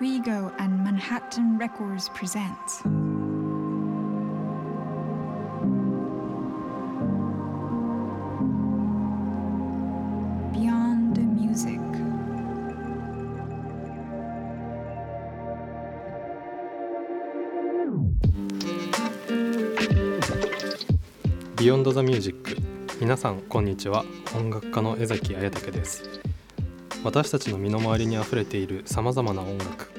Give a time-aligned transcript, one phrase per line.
[0.00, 2.82] Rego and Manhattan Records presents.
[10.52, 11.80] Beyond the Music.
[21.56, 22.56] ビヨンドザミュージック
[23.00, 24.04] 皆さんこんにちは
[24.36, 26.02] 音楽家の江崎彩武です
[27.04, 29.92] 私たちの身の回りにあふれているさまざまな音楽。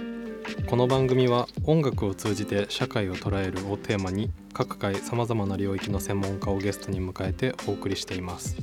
[0.66, 8.58] この番組は音楽を通じて社会を捉えるをテーマに各界さまざまな領域の専門家をゲストに迎えてお送りしています。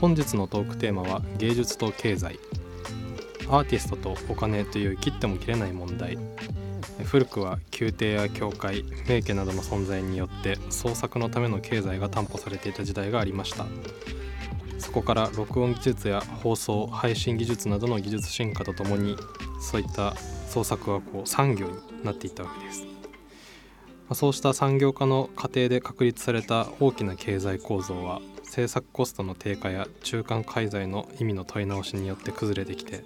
[0.00, 2.40] 本日のトークテーマは芸術と経済。
[3.48, 6.18] アーティストとお金という切っても切れない問題。
[7.04, 13.66] 古くは宮廷や教会名家などの存在によって創作のための経済が担保されていた時代がありました。
[14.88, 19.18] そこから録音技術や放送配信技術などの技術進化とともに
[19.60, 20.16] そういった
[20.48, 22.84] 創作はこう産業になっていったわけです。
[22.84, 22.88] ま
[24.12, 33.04] あそうした産業化の過程で確立された大きな経済構造は制作コストの低下や中間介在の意味の問い直しによって崩れてきて、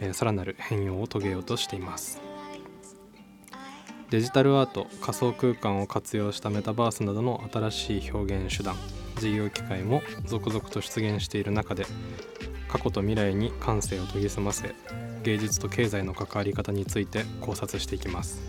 [0.00, 2.20] えーさらなる変容を遂げようとしています。
[4.10, 8.74] デジタルアート仮想空間を活用したメタバースなどの新しい表現手段
[9.18, 11.86] 事業機会も続々と出現している中で
[12.68, 14.74] 過去と未来に感性を研ぎ澄ませ
[15.22, 18.40] 芸術と経済の関わり方について考察していきます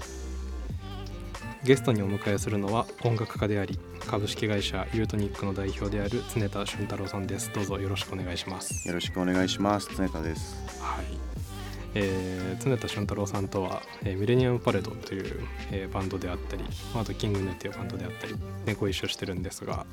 [1.63, 9.89] ゲストにお迎えするのは音楽家であり株式会社ユートニックの代表である常田俊太郎さんですどうぞよろしくお願いしますよろしくお願いします。
[9.95, 10.81] 常田です。
[10.81, 11.32] はい、
[11.95, 15.41] えー常田俊太郎さんとは、えーミレニアムパレードという、
[15.71, 16.63] えーバンドであったり
[16.93, 18.35] まああとキングヌーっていうバンドであったり
[18.65, 19.85] でご一緒してるんですが、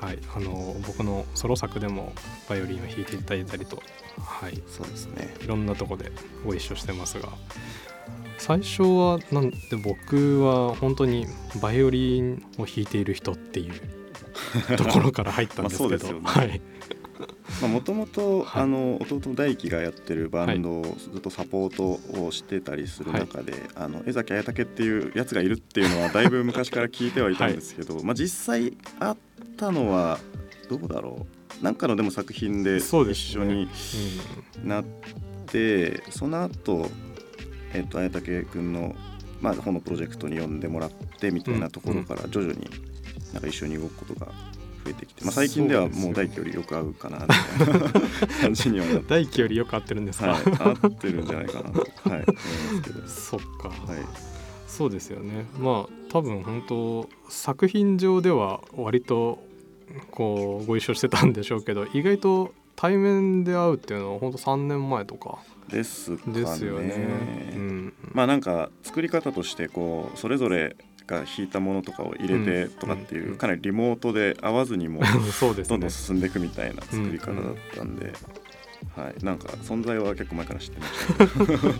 [0.00, 2.12] はい、あの僕のソロ作でも
[2.48, 3.82] バイオリンを弾いていただいたりと、
[4.20, 5.34] はい、そうですね。
[5.42, 6.12] いろんなとこで
[6.44, 7.28] ご一緒してますが
[8.38, 11.26] 最初はなんで僕は本当に
[11.60, 16.71] バイオリンを弾いている人っていうところから入ったんですけど ねはい、まあ
[17.60, 29.16] もともと弟の大輝がやってるバンドをずっとサポートをしてたりする中で、あの江崎彩武っていうやつがいるっていうのはだいぶ昔から聞いてはいたんですけど、まあ実際あっ
[29.56, 30.18] たのは
[30.68, 31.26] どうだろ
[31.60, 31.64] う。
[31.64, 33.68] なんかのでも作品で一緒に
[34.64, 34.84] なっ
[35.46, 36.88] てその後
[37.72, 38.96] えっと綾武君の
[39.40, 42.68] まあ本のプロジェクトに呼んでもらってみたいなところから徐々に
[43.32, 44.32] なんか一緒に動くことが増
[44.92, 47.26] えてきて、まあ、最近ではもう大輝よりよく合うかな
[47.58, 47.90] みたいな
[48.42, 50.42] 感じにはなって、大輝よりよく合ってるんですか、はい、
[50.82, 52.40] 合ってるんじゃないかなと、はい、思いま
[52.78, 53.08] すけど。
[53.08, 54.32] そっか、はい。
[54.66, 55.46] そうですよね。
[55.58, 59.38] まあ多分本当作品上では割と
[60.10, 65.38] こうご一緒してたんでしょうけど意外と対面で会うっていうのは本当3年前とか
[65.68, 66.40] ですかね。
[66.40, 67.52] ですよね。
[67.54, 70.76] うん、まあなんか作り方としてこうそれぞれ
[71.06, 75.70] が弾いたものとかを入れてとかっていう、かなりリモートで合わずにも そうですね。
[75.70, 75.90] どんどん。
[75.90, 78.12] 進んでいくみたいな作り方だったんで、
[78.96, 81.26] はい、なんか存在は結構前から知ってました。
[81.26, 81.78] けど、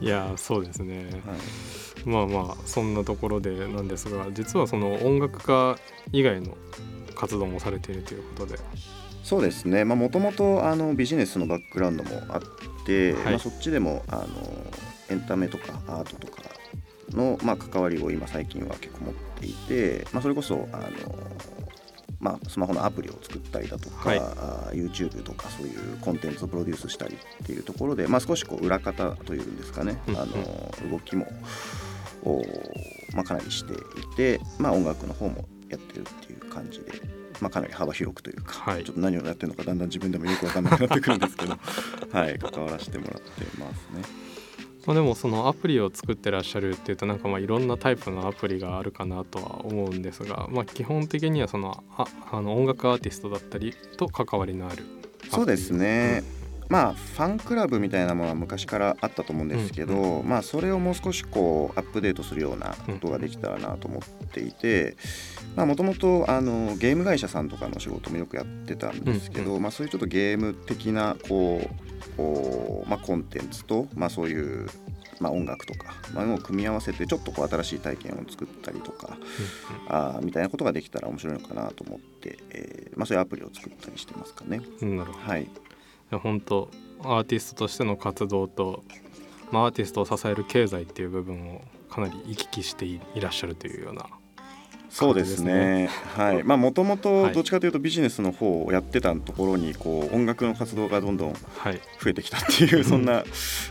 [0.00, 1.04] いやそうですね。
[1.26, 5.78] はい、まあまあそんなところでなんですが実はその音楽家
[6.12, 6.56] 以外の
[7.14, 8.58] 活動もされているということで。
[9.22, 9.84] そうですね。
[9.84, 10.62] もともと
[10.94, 12.42] ビジネスのバックグラウンドもあっ
[12.84, 13.24] て、はい。
[13.24, 14.26] まあ、そっちでもあの
[15.10, 16.42] エンタメとかアートとか
[17.10, 20.86] の、まあ、関わりを今最近は結構持っていて、まあ、それこそあの、
[22.20, 24.14] まあ、スマホのアプリを作ったりだとか、は
[24.72, 24.76] い。
[24.76, 30.16] YouTube とかそういうコンテンツをプロデュースしたりっていうところで、まあ、少しこう裏方というんですかね、うん。
[30.16, 31.26] あの動きも、
[32.22, 32.42] お
[33.14, 33.76] まあ、かなりしてい
[34.16, 36.92] て、まあ、音楽の方もやってるっていう感じで、
[37.40, 38.84] まあ、かなり幅広くというか、はい。
[38.84, 41.56] ちょっと何をやってるのかだんだん自分でもよく分かんなくなってくるんですけど
[42.12, 44.30] はい関わらせてもらってますね。
[44.86, 54.84] まあ、でもそのアプリを作ってらっしゃるっていうとなんかまあいろんなタイプのアプリがあるかなとは思うんですが、まあ、基本的にはそのああの音楽アーティストだったりと関わりのある
[55.30, 56.24] そうですね、
[56.70, 64.96] まあファンクラブみたいなものは昔からあったと思うんですけど、まあそれをもう少しこうアップデートするようなことができたらなと思っていて
[65.56, 74.68] もともとあのゲーム会社さんとかの仕事もよくやってたんですけど、まあ、そういうちょっとゲーム的なこうこう、まあ、コンテンツと、まあ、そういう、
[75.20, 79.16] まあ、音楽とか、まあ、のを組み合わせてちょっとこう新しい体験を作ったりとか
[79.88, 84.60] あーみたいなことができたら面白いのかなと思って、えーまあ、そういうアプリを作ったりしてますかね。
[84.82, 85.24] うんなるほど。
[85.24, 85.44] はい。
[85.44, 85.48] い
[86.10, 86.70] や本当
[87.02, 88.82] アーティストとしての活動と、
[89.52, 94.06] まあ、アーティストを支える経済っていう部分をかなり行き来していいらっしゃるというような
[94.90, 95.88] そうですね。
[96.16, 96.42] はい。
[96.42, 103.24] まあもともとどっちかというとビジネスの方をやってたところにこう音楽の活動がどんどん増えてきたっていう、そんな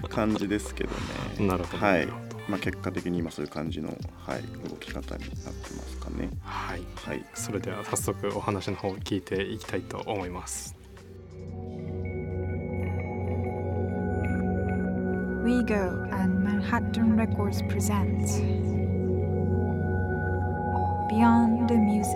[0.10, 0.95] 感じですけどね。
[1.45, 1.86] なるほど。
[1.86, 2.07] はい。
[2.48, 3.89] まあ結果的に今そういう感じの
[4.25, 6.30] はい動き方になってますかね。
[6.42, 6.81] はい。
[6.95, 7.25] はい。
[7.33, 10.75] それでは早速お話の方を聞いていきたいと思います。
[15.44, 18.78] WEGO and Manhattan Records presents
[21.19, 22.16] Beyond the Music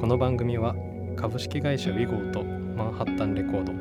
[0.00, 0.76] この番組は
[1.16, 3.72] 株式会社ウィゴーとマンハッタンレコード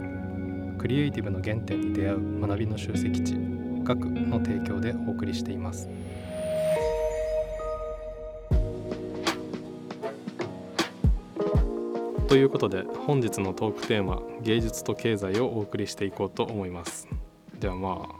[0.80, 3.36] クリエイティブの原点に出会う学びの集積地
[3.84, 5.88] 学の提供でお送りしています。
[12.28, 17.08] ということで本日のトークテーマ「芸術と経済」をお送りしていこうと思います。
[17.60, 18.19] ではまあ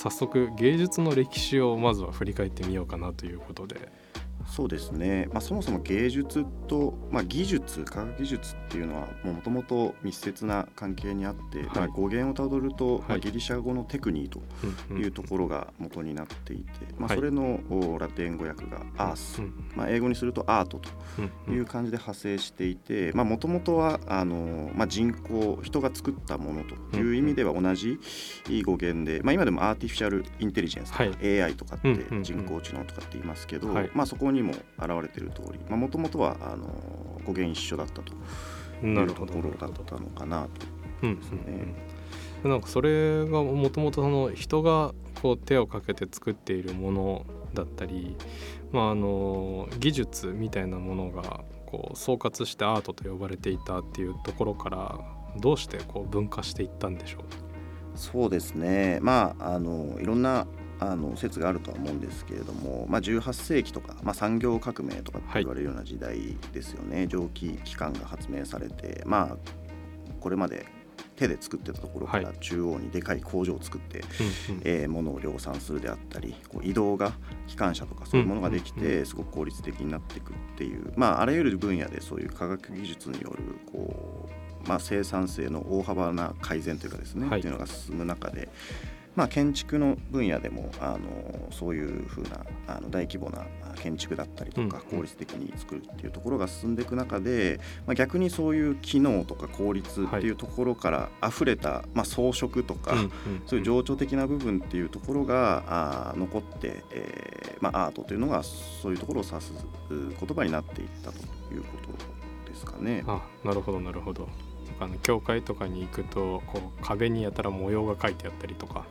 [0.00, 3.92] 早速芸術の歴史をまずは振り返ってみようかなということで。
[4.50, 14.42] そうですね、まあ、そもそも芸術と、まあ、技術科学技術っていうのはもともと密接な関係にあって、はい、語源をたどると、はい、まあ、ギリシャ語のテクニーと
[14.92, 17.60] いうところが元になっていて、まあ、それの
[17.98, 19.40] ラテン語訳がアース、
[19.76, 20.80] まあ、英語にするとアート
[21.46, 27.98] という感じで派生していてもともとはあの、まあ、人口人が作ったものという意味では同じ
[28.64, 36.66] 語源で、まあ、今でもアーティフィシャルインテリジェンスとか、はい、AI とかって人工知能とかって言いますけど、まあ、そこにも表れている通りもともとはあの
[37.24, 38.12] 語源一緒だったと。
[38.82, 40.48] いうところだったのかな
[42.42, 42.48] と。
[42.48, 48.16] なんかそれがもともと人がこう手をかけて作っているものだったり、
[48.72, 54.98] まあ、あの技術みたいなものがこう総括してアートと呼ばれていたっていうところから
[55.36, 57.22] どうしてこう分化していったんでしょう？
[57.96, 58.98] そうですね。
[59.02, 60.46] まああのいろんな
[60.80, 69.36] あの説があるとは思うんですけれども、まあ、18世紀とか、まあ、産業革命とかって言われるような時代ですよね、はい、蒸気機関が発明されてまあ
[70.20, 70.66] これまで
[71.16, 74.08] 手で作ってたところから中央にでかい工場を作って、はい、
[74.64, 77.12] えー、物を量産するであったりこう移動が
[77.46, 84.30] 機関車とかそういうものができてすごく効率的になっていくっていう、まあ、あらゆる分野でそういう科学技術によるこ
[84.64, 88.48] う、まあ、生産性の大幅な改善というかですね、はい、っていうのが進む中で。
[89.16, 93.44] まあ、建築の分野でもあのそういうふうなあの大規模な
[93.76, 102.94] 建築だったりとか効率的に作るっていうところが進んでいく中で、まあ、逆にそういう機能とか効率っていうところから溢れた、まあ、装飾とか、
[103.46, 105.64] そういう情緒的な部分っていうところが
[106.12, 109.52] あ残って、えーまあ、アートというのがそういうところを指す
[109.88, 111.18] 言葉になっていったと
[111.52, 113.04] いうことですかね。
[113.06, 114.28] あなるほどなるほど。
[114.78, 118.86] あの教会とかに行くとこう壁にやたら模様が書いてあったりとか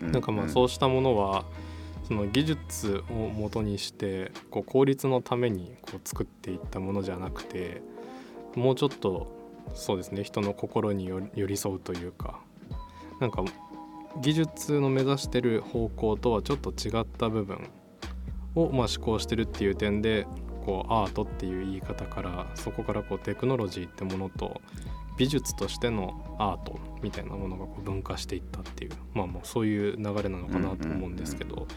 [0.00, 1.44] なんかまあそうしたものは
[2.06, 7.82] その技術をもとにしてこう効率のためにこう作っていったものじゃなくて
[8.54, 9.32] もうちょっと
[9.74, 12.40] そうですね人の心に寄り添うというか
[13.20, 13.44] なんか
[14.20, 17.70] 技術の目指してる方向とはちょっと違った部分
[18.54, 20.26] をまあ思考してるっていう点で
[20.66, 24.60] こうアートっていう言い方からそこからこうテクノロジーってものと
[25.22, 31.68] 美術としてのアートみたいなものがこう分化していったっていうまあもうそういう流れなのかなと思うんですけど、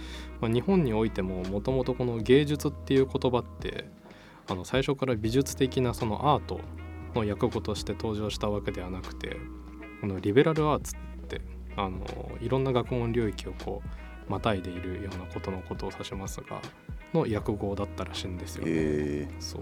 [0.42, 3.86] まあ、日本においてももともとこの芸術っていう言葉って
[4.48, 6.60] あの最初から美術的なそのアート
[7.14, 9.38] の訳語として登場したわけではなくて
[10.02, 11.42] このリベラルアーツって
[11.78, 12.02] あの
[12.42, 16.60] いろんな学問領域をこうまたいでいるようなことのことを指しますが
[17.14, 19.30] の訳語だったらしいんですよね。
[19.40, 19.62] そう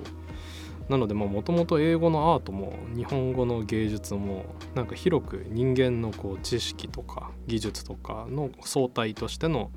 [0.89, 9.71] なのでもともと英語のアートも日本語の芸術もなんか広く人間のこう知識とか技術とかの相対としての、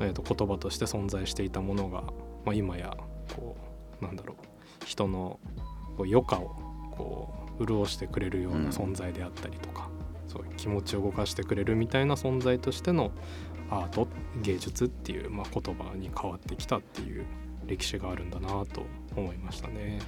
[0.00, 2.02] えー、と言葉として存在していたものが、
[2.44, 2.96] まあ、今や
[3.36, 3.56] こ
[4.00, 5.38] うなんだろう人の
[5.96, 6.56] こう余暇を
[6.96, 9.90] こう潤してくれるような存在であったりとか、
[10.24, 13.12] うん、そういう気持ちを動かしてくれるみたいな存在としての
[13.70, 14.08] アート
[14.42, 17.26] 芸術っていう、まあ、言葉に変わってきたっていう
[17.66, 18.82] 歴史があるんだなと
[19.16, 20.00] 思いましたね。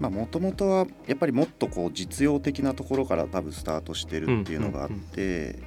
[0.00, 5.58] もともとはやっぱりもっとこう実用的なところから多分スタートしてるっていうのがあって、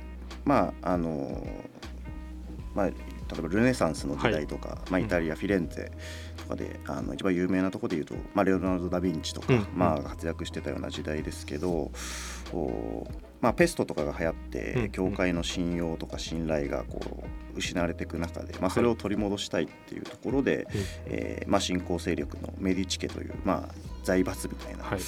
[0.46, 1.46] まああの
[2.74, 2.94] まあ例
[3.38, 11.92] えばルネサンスの時代とか、はい、まあ、イタリア、フィレンツェとかであの一番有名なところでいうと、まあ、レオナルド・ダ・ヴィンチとか、まあ、活躍してたような時代ですけど
[13.42, 17.24] まあ、ペストとかが流行って、教会の信用とか信頼がこ
[17.56, 20.66] う失われていく中で、まあ、それを取り戻したいっていうところで、はい、
[21.06, 25.00] えー、まあ、新興勢力のメディチ家という、まあ、財閥みたいな、はい、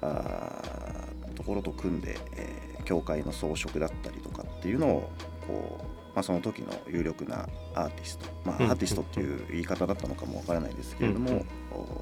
[0.00, 5.10] あところと組んで、えー、教会の装飾だったりとかっていうのを
[5.46, 8.70] こうまあ、その時の有力なアーティスト、まあ、うん。
[8.70, 11.44] アーティストっていう言い方だったのかもわからないですけれども、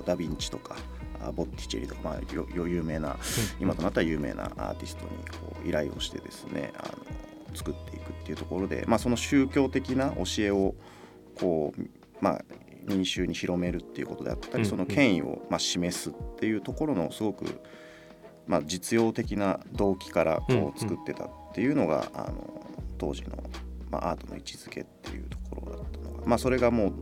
[0.05, 0.90] ダ・ヴィンチとかあ
[1.35, 3.17] ボッティチェリとか、まあ、よよ有名な
[3.61, 10.75] 今となったら有名なアーティストにこう依頼をしてですねあの作っていくっていうところで、まあ、その宗教的な教えを
[11.39, 11.83] こう、
[12.21, 12.45] まあ、
[12.85, 17.61] 民衆に広めるっていうことであったり、その権威をまあ示すっていうところのすごく、
[18.47, 22.67] まあ、実用的な動機からこう作ってたっていうのが、あの
[22.99, 23.43] 当時の、
[23.91, 26.93] まあ、アートの位置づけっていうところだったのが、まあ、それがもう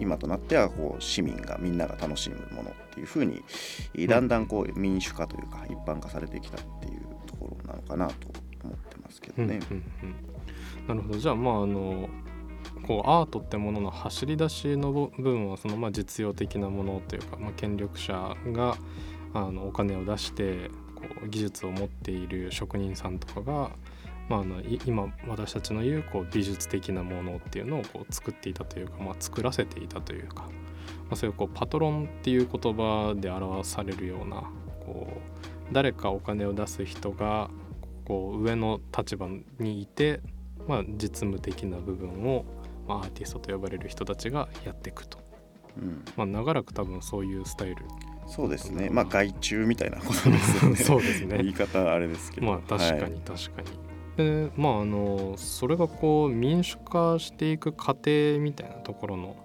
[0.00, 3.42] 今となってはこう市民がみんなが楽しむものっていうふうに
[4.08, 8.14] だんだんこう民主化というか一般化されてきたっていうところなのかなと
[8.64, 9.60] 思ってますけどね。
[9.70, 10.30] うんうんうん
[10.86, 12.08] なるほどじゃあまああの
[12.86, 18.76] こうアートってものの走り出しの部分はそのまあ実用的なものというか、まあ、権力者が
[19.32, 23.70] あのお金を出してこう技術を持っている職人さんとかが、
[24.30, 30.50] まあ、あのい今私たちの言うこう美術的なものっていうのをこう作っていたというか、まあ、作らせていたというか、ま
[31.10, 34.44] あ、そういうこうパトロンっていう言葉で表されるような
[34.86, 37.50] こう誰かお金を出す人が
[38.04, 39.26] こう上の立場
[39.58, 40.20] にいて、
[40.68, 42.44] まあ、実務的な部分を、
[42.86, 45.18] まあ、アーティストと呼ばれる人たちがやっていくと、
[45.76, 47.84] うんまあ、長らく多分そういうスタイル
[48.28, 50.76] そうですね、まあ外注みたいなことですよね。
[50.78, 52.46] そうですね言い方あれですけど。
[52.46, 53.89] まあ確かはいに確かに。
[54.16, 59.36] でまああのそれがこう民主化していく過程みたいなところの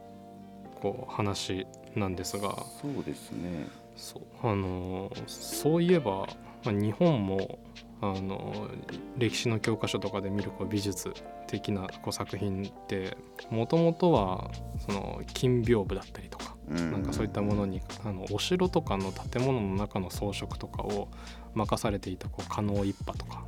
[0.81, 2.49] こう話なんですが。
[2.81, 3.67] そうですね。
[3.95, 4.23] そう。
[4.43, 6.27] あのそういえば、ま
[6.67, 7.59] あ、日本も
[8.01, 8.69] あの
[9.17, 11.13] 歴史の教科書とかで見るこう美術
[11.47, 13.17] 的なこう作品って
[13.49, 14.51] もともとは
[14.85, 16.91] その金屏風だったりとかうん。
[16.91, 21.07] なんかそういったものにあのお城とかの建物の中の装飾とかを
[21.53, 23.45] 任されていたこう加納一派とか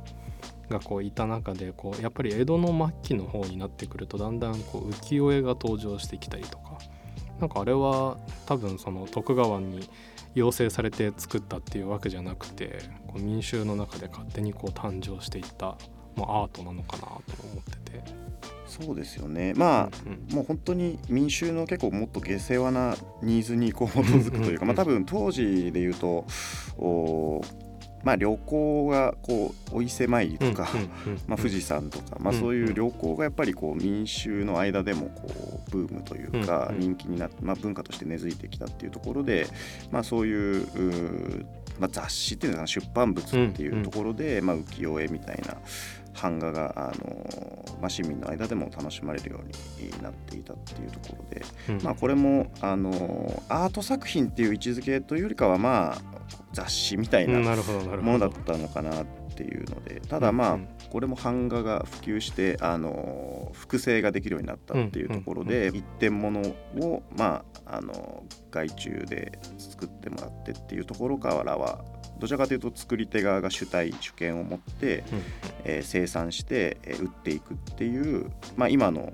[0.68, 6.78] がこういた中でこうやっぱり江戸の末期の方になってくるとだんだんこう浮世絵が登場してきたりとか
[7.40, 9.88] なんかあれは多分その徳川に
[10.34, 15.76] 要請されて作ったっていうわけじゃなくてこう民衆の中で勝手にこう誕生していった、
[16.16, 18.28] まあ、アートなのかなと思ってて。
[18.66, 19.54] そうですよね。
[19.56, 26.26] まあ、うんもう本当に民衆の結構もっと下世話なニーズにこう基づくというか、う んまあ多分当時で言うと
[26.76, 27.40] お
[28.04, 30.68] まあ旅行がこうお伊勢参りとか、
[31.26, 39.46] まあ、富士山とか、まあ、うんそういう旅行がやっぱりこう民衆の間でもこうブームというか人気になって、まあ、文化として根付いてきたっていうところで、
[39.90, 41.46] まあ、そういう
[41.78, 45.56] まあ、雑誌っていうのかな出版物っていうところで、まあ、浮世絵みたいな
[46.20, 51.82] 版画があの、まあ、市民の間でも楽しまれるようになっていたっていうところで、うん。
[51.82, 55.98] まあ、これもあのアート作品っていう位置づけというよりかはまあ
[56.52, 60.58] 雑誌みたいなものだったのかなっていうのでただまあ、
[60.90, 66.40] これも版画が普及してあの複製ができるようになったっていうところで、一点物
[66.80, 71.84] をまああの外注で作ってもらってっていうところからは
[72.18, 75.22] どちらかというと作り手側が主体主権を持って、うん。
[75.64, 79.12] えー生産して、えー売っていくっていう、まあ、今の、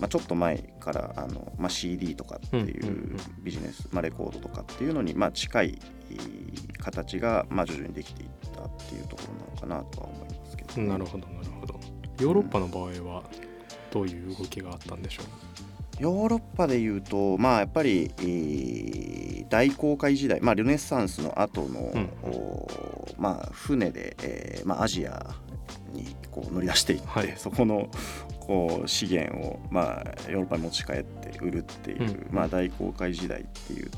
[0.00, 3.16] まあ、ちょっと前からあの、まあ、CD とかっていうんうんううん。
[3.42, 5.78] ビジネス、まあ、レコードとかっていうのに、まあ、近い
[6.10, 9.22] えー形が、まあ、徐々にできていったっていうとこ
[9.66, 11.80] ろなのかなとは思いますけどね、なるほどなるほど。
[12.20, 13.24] ヨーロッパの場合は
[13.90, 15.22] どういう動きがあったんでしょ
[15.98, 19.24] ヨーロッパでいうとまあやっぱり、えー
[19.54, 22.10] 大航海時代、まあ、ルネッサンスの後の、うん。
[22.24, 25.34] おまあ、船で、えーまあ、アジア
[25.92, 27.32] にこう乗り出していって、はい。
[27.36, 27.88] そこの
[28.40, 32.28] こう資源を、まあ、ヨーロッパに持ち帰って売るっていう、うん。
[32.32, 33.90] まあ、大航海時代っていう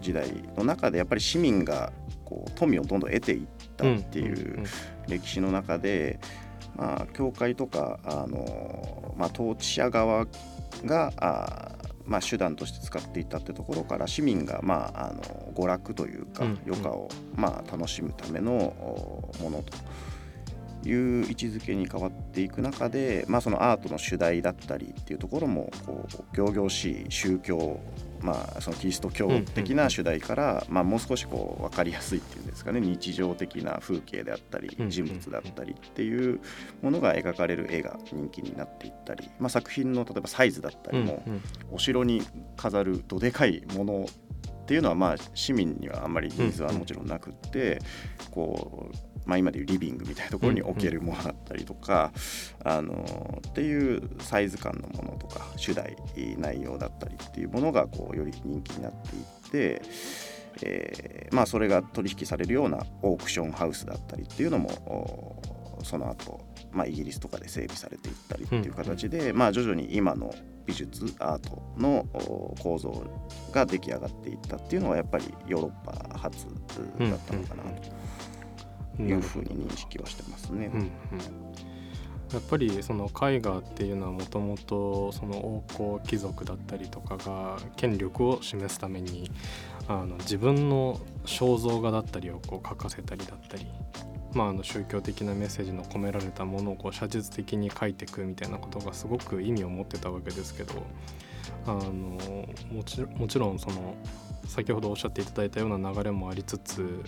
[0.00, 1.92] 時代の中でやっぱり市民が
[2.24, 4.58] こう富をどんどん得ていったうっていう。
[4.58, 4.60] ん。
[4.60, 4.62] ん。
[4.64, 4.66] ん。
[5.08, 6.18] 歴史の中で、
[6.78, 10.26] まあ、教会とかあの、まあ、統治者側
[10.84, 11.72] があ、
[12.06, 27.80] まあ、手段として使っていたってところから市民が、まあ、あの娯楽というかうん余暇を、まあ、楽しむためのおものという位置づけに変わっていく中で、まあ、そのアートの主題だったりっていうところもこう仰々しい宗教
[28.20, 32.80] まあ、そのキリスト教的な主題から、まあ、もう少しこう分かりやすいっていうんですかね。
[32.80, 36.40] 日常的な風景であったりうん人物だったりっていう
[36.82, 41.22] ものが描かれる絵が人気になっていったり、まあ、作品の例えばサイズだったりも、
[41.70, 42.22] お城に
[42.56, 47.78] 飾るどでかいものっていうのはまあ市民にはあんまりニーズはもちろんなくって、
[48.30, 48.96] こう、
[49.28, 52.12] まあ、今でいうリビングみたいなところに置けるものだったりとか、
[52.64, 55.96] あのっていうサイズ感のものとか主題
[56.38, 59.82] 内容だったりっていうものがこうより人気になっていって。
[60.60, 65.40] えーまあ、それが取引されるようなオークションハウスだったりっていうのも
[65.78, 66.40] おその後
[66.72, 70.34] まあ、イギリスとかで整備されていったりっていう形で、まあ、徐々に今の
[70.66, 72.06] 美術アートの
[72.60, 73.04] 構造
[73.52, 77.62] が出来上がっていったっていうのはやっぱりヨーロッパ初だったのかな。
[77.62, 77.97] と
[78.98, 80.70] いうふうに認識はしてますね。
[80.72, 80.90] うんうん
[82.32, 89.30] やっぱりその絵画っていうのはもともとその王侯貴族だったりとかが権力を示すために
[89.86, 93.66] あの自分の肖像画だったりをこう描かせたりだったり、
[94.34, 100.74] まあ、あの宗教的なメッセージの込められたものをこう写実的に描いていくみたいなことがすごく意味を持ってたわけですけど
[101.68, 103.94] あのもちもちろんその
[104.46, 107.02] 先ほどおっしゃっていただいたような流れもありつつ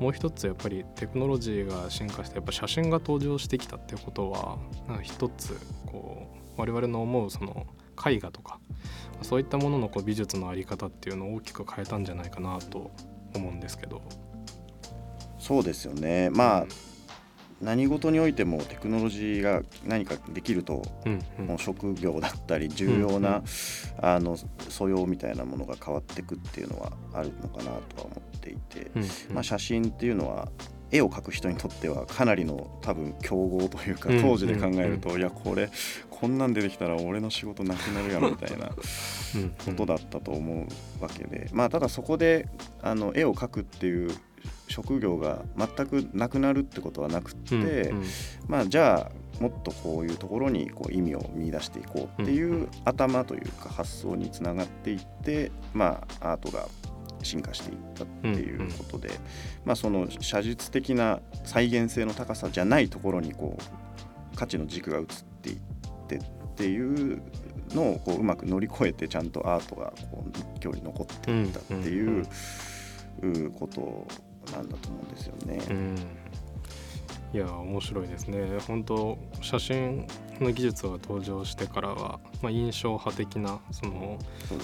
[0.00, 4.56] もう一つやっぱりテクノロジーが進化してやっぱ写真が登場してきたっていうことは
[5.02, 7.66] 一つこう我々の思うその
[8.06, 8.60] 絵画とか
[9.20, 12.90] そういったもののこう美術の在り方っていうのを大きく変えたんじゃないかなと
[13.34, 14.00] 思うんですけど。
[15.38, 16.66] そうですよねまあ、
[17.60, 23.44] 何事においてもテクノロジーが何かできると、うんうん、もう職業だったり重要な、うんうん、
[24.00, 24.36] あの
[24.68, 30.48] 素養みたいなものが変わっていくっていうのはあるのかなとは思っていて、うんうん、まあ、写真っていうのは
[30.90, 35.68] 絵を描く人にとってはかなりの多分競合というか当時で考えると、うんうん、いやこれ
[36.08, 38.74] こんなん出てきたら俺の仕事なくなるやろみたいなこ
[39.76, 40.66] とだったと思
[41.00, 42.48] うわけでまあただそこで
[42.82, 44.10] あの絵を描くっていう
[44.68, 48.04] 職業が全くなくなるってことはなくって、うんうん、
[48.46, 56.66] まあじゃあもっとこういうところにこう意味を見出していこうっていう頭というか発想につながっていってまあアートが
[57.22, 59.20] 進化していったっていうことで、うんうん、
[59.64, 65.06] まあその写実的な再現性の高さじゃないところにこう価値の軸が移っ
[65.42, 65.58] ていっ
[66.08, 66.22] てっ
[66.56, 67.22] ていう
[67.74, 72.26] のをこううまく乗り越えてちゃんとアートがこう今日に残っていったっていう
[73.52, 74.06] こと
[74.52, 75.58] なんだと思うんですよね。
[75.70, 75.96] うん。
[77.34, 78.58] いや面白いですね。
[78.66, 80.06] 本当写真
[80.40, 84.18] の技術が登場してからは、まあ、印象派的なその、ね、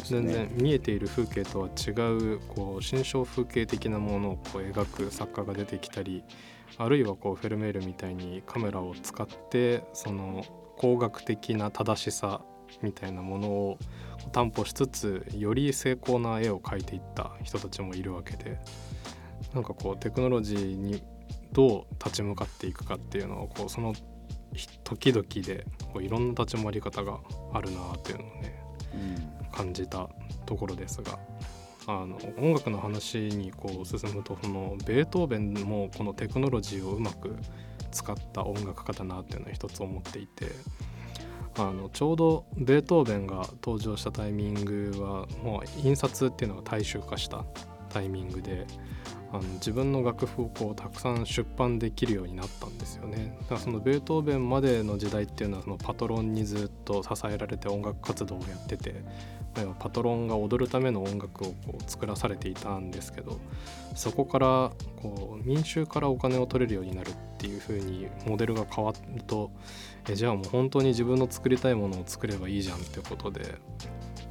[0.04, 6.24] 全然見えている風景とは違うこう心象風景的なものをこう描く作家が出てきたり
[6.78, 10.44] あるいはこうフェルメールみたいにカメラを使ってその
[10.76, 12.40] 工学的な正しさ
[12.82, 13.78] みたいなものを
[14.32, 18.58] 担保しつつより精巧な絵を描いていった人たちもいるわけで
[19.54, 21.02] なんかこうテクノロジーに
[21.52, 23.94] どう立ち向かっていくかっていうのをこうその
[24.82, 27.18] 時々でこういろんな立ち回り方が
[27.52, 28.62] あるなっていうのをね、
[28.94, 30.08] うん、感じた
[30.46, 31.18] ところですが
[31.86, 37.36] あの音楽の話にこう進むとそのベートーベンもこのテクノロジーをうまく
[37.90, 40.46] 使った音楽家だなっていうのは一つ思っていて
[41.56, 47.44] あのちょうどベートーベンが登場したタイミングはもう印刷っていうのが大衆化した
[47.90, 48.66] タイミングで
[49.34, 53.36] あの自分の楽譜をこうたくさん出版できるようになったんですよね。
[53.42, 58.94] だからそのベートーベンまでの時代っていうのはそのパトロンにずっと支えられて音楽活動をやってて
[59.80, 63.38] パトロンが踊るための音楽をこう作らされていたんですけど
[63.94, 69.50] そこからこう民衆からお金を取れるようになるっていう風にモデルが変わると
[70.08, 73.54] えじゃあもう本当に自分の作りたいものを作ればいいじゃんってことで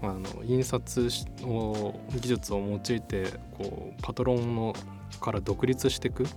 [0.03, 1.09] あの印刷
[1.43, 3.25] を技術を用いて
[3.57, 4.73] こうパトロンの
[5.21, 6.27] から独立していくっ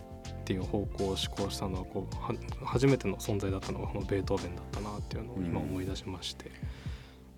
[0.45, 6.53] ていう方向を志向したのはこう初めての存在だったのがこのベートーベンだったなっていうのを今思い出しまして、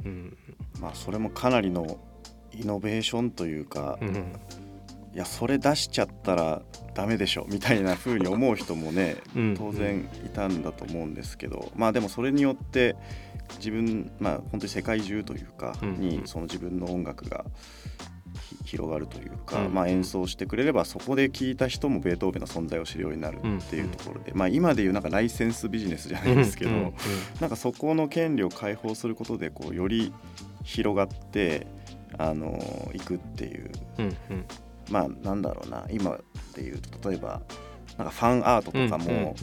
[0.04, 0.36] うん、うん、
[0.80, 1.98] まあそれもかなりの
[2.52, 4.34] イノベーションというか、うん、
[5.14, 6.62] いやそれ出しちゃったら
[6.94, 9.16] ダメでしょみたいな風に思う人もね
[9.56, 12.96] 当然いたんだと思うんですけど、まあでもそれによって
[13.56, 17.44] 自分まあ本当に世界中というかにその自分の音楽が
[18.64, 26.70] 広がるというか、まあ、演奏してくれればそこで聴いた人もベートーベンの存在を知るようになるっていうところで、まあ、今でいうなんかライセンスビジネスじゃないですけど、
[27.40, 30.12] なんかそこの権利を解放することでこうより
[30.62, 31.66] 広がって
[32.18, 32.58] あの
[32.94, 33.70] いくっていう、
[34.90, 36.18] まあなんだろうな今
[36.54, 37.40] でいうと例えば
[37.96, 39.34] なんかファンアートとかも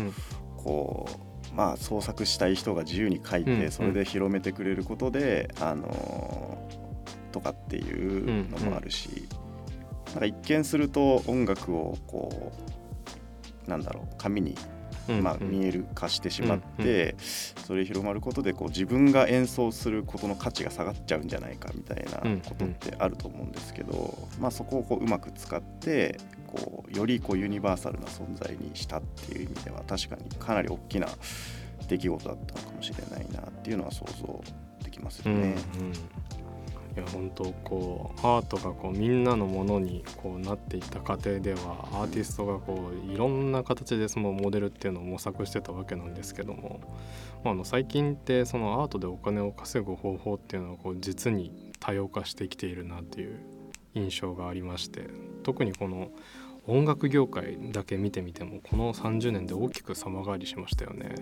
[0.57, 1.24] こう
[1.55, 6.67] まあ、創作したい人が自由に書いてそれで広めてくれることで、あの
[7.31, 9.27] とかっていうのもあるし、
[10.07, 12.51] なんか一見すると音楽をこ
[13.67, 14.55] うなんだろう紙に
[15.21, 26.17] まあ、見える化してしまって、それ広まることでこう自分が演奏することの価値が下がっちゃうんじゃないかみたいなことってあると思うんですけど、まあ、そこをこううまく使って
[26.55, 31.07] こうよりこうユニバーサルな存在にしたっていう意味では確かにかなり大きな
[31.87, 34.43] 出来事だったのかもしれないなっていうのは想像
[34.83, 35.55] できますよね。
[35.75, 35.93] うんうん
[36.95, 46.79] いや本当こうアートがこうみんなのものにこうなっていった過程ではアーティストがこういろんな形でそのモデルっていうのを模索してたわけなんですけども、
[47.43, 53.41] まあ、あの最近ってそのアートでお金を稼ぐ方法っていうのはこう実に多様化してきているなっていう
[53.93, 55.09] 印象がありまして
[55.43, 56.11] 特にこの
[56.67, 61.15] 音楽業界だけ見てみてもこの30年で大きく様変わりしましたよね。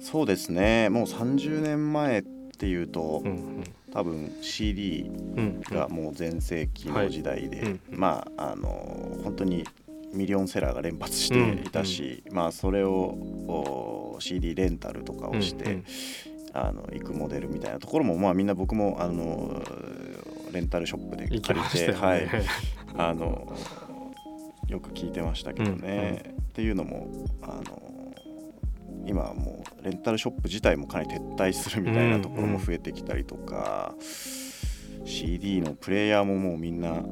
[0.00, 0.88] そうですね。
[0.88, 3.64] もう30年前っていうと、うんうん。
[3.92, 7.66] 多分 CD うんがもう全盛期の時代で、はい。
[7.66, 9.64] うんまああの本当に
[10.14, 15.84] ミリオンセラーが連発していたし、まあそれをお CD レンタルとかをして、うんうん。
[16.54, 19.62] あの行くモデルみたいなところもまあみんな僕もあの
[20.52, 21.92] レンタルショップで借りて、ね。
[21.92, 22.28] はい、
[22.96, 23.52] あの
[24.68, 26.34] よく聞いてましたけどね。
[26.40, 27.08] っていうのも
[27.42, 28.14] あの
[29.06, 33.94] 今はもうレンタルショップ自体もかなり撤退するみたいなところも増えてきたりとか、
[35.04, 37.02] CD のプレイヤーももうみんな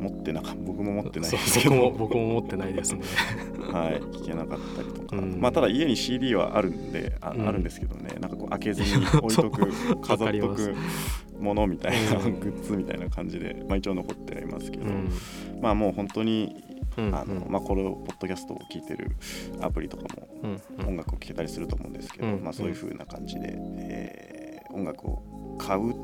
[0.00, 1.74] 持ってなか僕も持ってないですけど。
[1.76, 3.02] 僕も僕も持ってないですね。
[3.72, 5.40] はい、聞けなかったりとか、うん。
[5.40, 7.48] まあただ家に CD はあるんであ,、うん。
[7.48, 8.16] あるんですけどね。
[8.20, 8.88] なんかこう開けずに
[9.22, 10.74] 置いとく 飾っとく
[11.38, 12.40] ものみたいな、うん。
[12.40, 15.08] グッズみたいな感じで、まあ、一応残ってはいますけど、うん。
[15.60, 16.64] まあもう本当に
[16.96, 19.12] うんあの、まあ、このポッドキャストを聞いてる
[19.60, 20.86] アプリとかもうん。
[20.88, 22.42] 音楽を聴けたりすると思うんですけど、うん。
[22.42, 24.40] まあ、そういう風な感じで、えー
[24.72, 25.94] 音楽を買う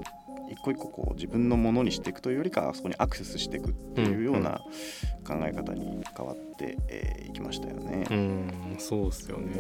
[0.51, 4.61] 一個一個こう自分のものにしていくというよりかはそこにアクセスしていくっていうような
[5.27, 8.07] 考え方に変わってい、えーいきましたよね。
[8.11, 8.77] うん。
[8.79, 9.53] そうですよね。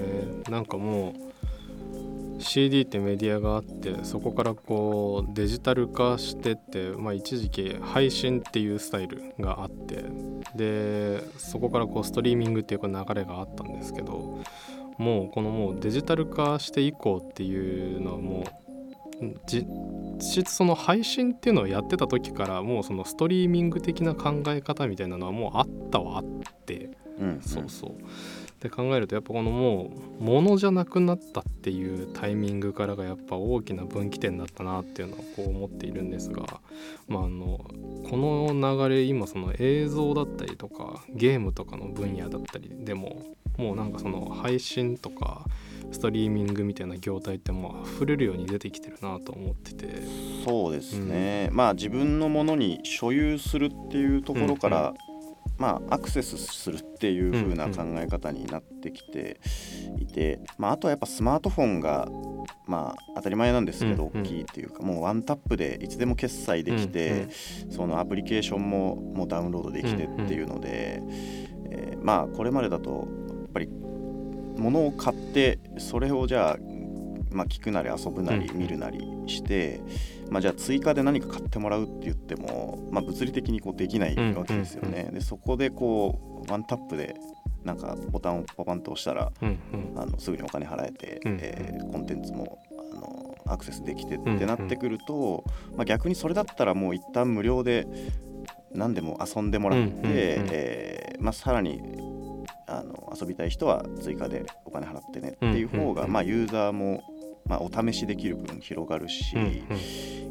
[0.48, 10.04] なんかもう CD ってメディアがあってそこからこうデジタル化してって、まあ、一時期配信っていうスタイルがあって
[10.54, 14.38] でそこからこうストリーミングっていう流れがあったんですけど
[14.98, 18.65] もうこのもうデジタル化して以降っていうのはもう
[19.46, 19.66] 実
[20.20, 26.24] 質その配信っていうのをやってた時からもうそのストリーミング的な考え方みたいなのはもうあったはあっ
[26.66, 26.90] て。
[27.18, 27.40] うん。
[27.40, 27.90] そうそう。
[28.56, 36.42] って考えるとやっぱこのもう物じゃなくなったっていうタイミングからがやっぱ大きな分岐点だったなっていうのはこう思っているんですが、
[37.06, 37.58] まあ、あの
[38.08, 43.22] この流れ今その映像だったりとかゲームとかの分野だったりでも
[43.58, 45.44] もうなんかその配信とか
[45.92, 49.86] ストリーミングみたいな業態ってもう溢れるように出てきてるなと思ってて。
[50.44, 54.94] そうですね、まあ自分のものに所有するっていうところから、
[55.58, 59.40] まあアクセスするっていう風な考え方になってきて
[59.98, 62.08] いて、まあ、あとはやっぱスマートフォンが
[62.66, 64.22] まあ当たり前なんですけどうんうん。
[64.22, 67.28] 大きいっていうか、もうワンタップでいつでも決済できて、
[67.70, 71.02] そのアプリケーションももうダウンロードできてっていうので、
[71.70, 76.56] えーまあこれまでだとやっぱり物を買ってそれをじゃあ、
[77.30, 78.58] まあ、聞くなり遊ぶなりうん。
[78.58, 79.80] 見るなりして、
[80.30, 85.10] まあ、じゃあ追加で何か買ってもらうって言っても、まあ、物理的にこうできないわけですよね。
[85.12, 87.14] でそこでこうワンタップで
[87.64, 89.48] なんかボタンをパパンと押したらうん。
[89.48, 90.00] うん。
[90.00, 91.38] あのすぐにお金払えて、うん。
[91.40, 92.58] えーコンテンツも
[92.94, 94.38] あのアクセスできてっうん。
[94.38, 95.44] てなってくると、
[95.76, 97.86] まあ、逆にそれだったらもう一旦無料で
[98.72, 99.96] 何でも遊んでもらって、うん。
[99.96, 100.04] うん。
[100.04, 100.12] うん。
[100.52, 101.80] えーまあ、さらに
[102.68, 106.06] あの遊びたい人は追加でお金払ってねっていう方が、うん。
[106.06, 106.06] うん。
[106.06, 106.12] うん。
[106.12, 107.02] まあ、ユーザーも、
[107.48, 109.50] まあ、お試しできる分広がるし、うんうん。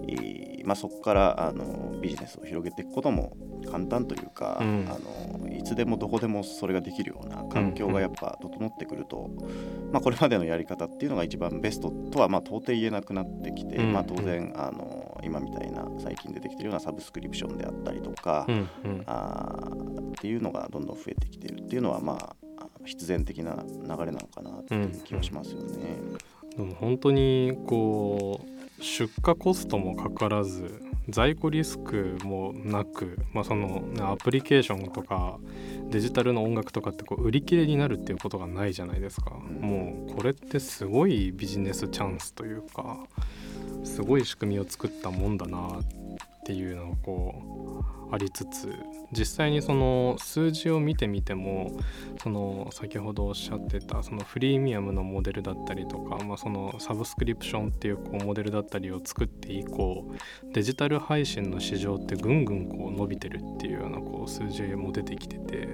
[0.08, 3.38] えーまあ、そこからあのビジネスを広げていくことも
[3.72, 4.88] 簡単というか、うん。
[4.90, 9.30] あのいつでもどこでもそれができるような環境がやっぱ整ってくると、
[9.92, 19.04] まあ、これまでのやり方っていうのが一番ベストとはまあ到底言えなくなってきて、うんまあ、当然あの今みたいな最近出てきてるようなサブスクリプションであったりとか、うんうん。
[19.08, 22.36] あーっていうのがどんどん増えてきてるっていうのはまあ
[22.86, 25.98] 必然的な流れなのかなっていう気はしますよね。
[26.58, 28.42] でも本当にこ
[28.80, 35.38] う出荷コストもかからず在庫リスクもなく、まあ、そのアプリケーションとか
[35.90, 42.98] デジタルの音楽とかってこう売り切れになるっていうことがないじゃないですか、もうこれってすごいビジネスチャンスというか
[43.84, 46.05] すごい仕組みを作ったもんだなっ
[46.46, 47.34] ていうのがこ
[48.12, 48.72] うありつつ
[49.12, 51.72] 実際にその数字を見てみても
[52.22, 60.06] その先ほどおっしゃってたそのフリーミアムのモデルだったりとか、まあ、そのサブスクリプションっていうこうモデルだったりを作って以降
[60.54, 65.68] デジタル配信の市場ってぐんぐんこう伸びてるっていうようなこう数字も出てきてて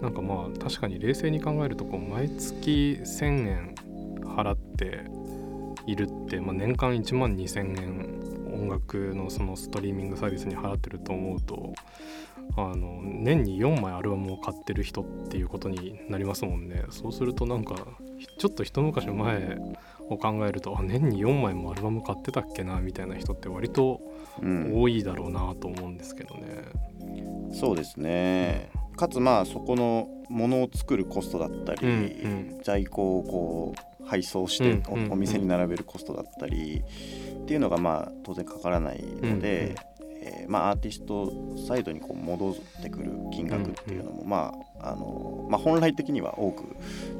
[0.00, 3.74] なんかまあ確かに冷静に考えるとこう毎月1,000円
[4.24, 5.04] 払って
[5.86, 8.21] いるって、まあ、年間1万2,000円
[8.62, 11.72] 音楽のそのストリーミングサービスに払ってると思うと
[12.56, 16.84] あの年に4枚アルバムを買ってる人っていうことになりますもんね。
[16.90, 17.76] そうするとなんか
[18.38, 19.58] ちょっと一昔前
[20.08, 24.00] を考えると年に4枚もアルバム買ってたっけなみたいな人って割と
[24.40, 24.80] うん。
[24.80, 26.64] 多いだろうなと思うんですけどね。
[27.52, 28.70] そうですね。
[28.96, 32.60] かつまあそこのものを作るコストだったり、うん。
[32.62, 36.82] 在庫をこう配送してお,、店に並べるコストだったり
[37.42, 39.74] っていうのがまあ当然かからないので、
[40.22, 41.32] えーまあ、アーティスト
[41.66, 46.64] サイドにこう戻ってくる金額っていうのも、まああのまあ、本来的には多く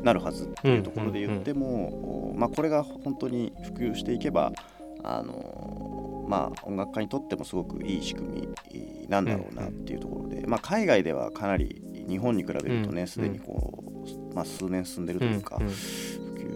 [0.03, 4.53] なるはずっていうところで言っても、おまあ、これが本当に普及していけば
[5.05, 13.83] あのまあ、音楽家にとってもすごくいい仕組みなんだろうなっていうところで、まあ、海外ではかなり日本に比べるとうんねすでにこ
[14.31, 15.59] う、まあ、数年進んでるというか、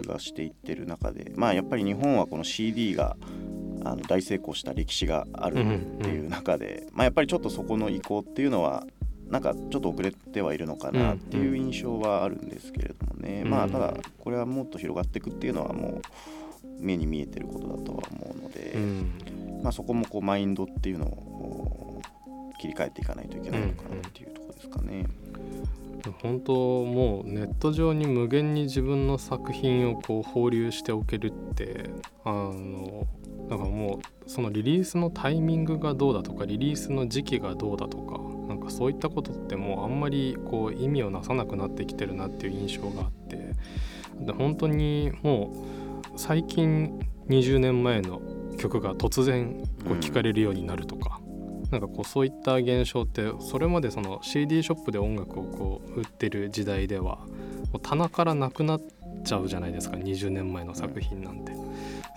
[0.06, 3.16] がしていってる中で、まあ、やっぱり日本はこの CD が
[3.84, 8.84] あの大成功した歴史があるっていう中で、まあ、やっぱりちょっとそこの移行っていうのは
[9.28, 13.50] なんかちょっと遅れてはいるのかなっていう印象はあるんですけれどもね、うん。
[13.50, 16.02] まあただこれはもっと広がっていくっていうのはもう
[16.78, 19.60] 目に見えてることだとは思うので、うん。
[19.62, 22.00] まあ、そこもこうマインドっていうのを
[22.60, 25.06] 切り替えていかないといけないのかなっていうところですかね。
[26.22, 26.52] 本当
[26.84, 31.90] もうネット上に無限に自分の作品をこう放流しておけるって
[32.24, 33.06] あの
[33.48, 43.52] なんかもうそのリリースのタイミングがどうだとかリリースの時期がどうだとかなんかそういったことってもうあんまりこう意味をなさなくなってきてるなっていう印象があって
[44.20, 48.20] で本当にもう最近20年前の
[48.58, 51.20] 曲が突然こう聞かれるようになるとか、
[51.70, 57.18] なんかこうそういった現象ってそれまでその CD ショップで音楽をこう売ってる時代では
[57.82, 58.80] 棚からなくなっ
[59.26, 59.96] ちゃうじゃないですか。
[59.96, 61.52] 20年前の作品なんて、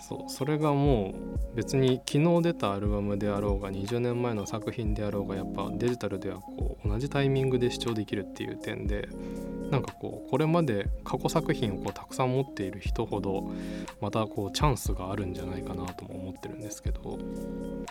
[0.00, 0.30] そう。
[0.30, 1.12] それがも
[1.54, 9.08] う別に昨日出たアルバムであろうが20年前の作品であろうがやっぱデジタルではこう同じタイミングで視聴できるっていう点で
[9.70, 13.50] なんかこうこれまで過去作品をこうたくさん持っている人ほど
[14.00, 17.18] またこうチャンスがあるんじゃないかなとも思ってるんですけど。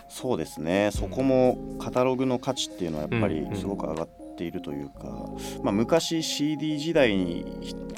[0.07, 0.89] そうですね。
[0.91, 3.55] そこもカタログの価値っていうのはやっぱりうんうん。
[3.55, 5.25] すごく上がっているというか、
[5.63, 7.45] まあ、昔 CD 時代に